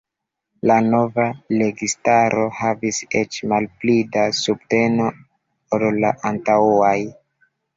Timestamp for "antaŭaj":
6.33-6.99